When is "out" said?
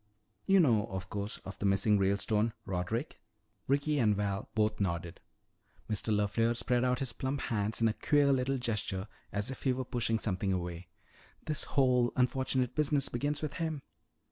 6.83-6.97